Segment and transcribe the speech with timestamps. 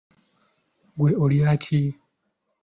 [0.97, 1.81] Gwe olya ki?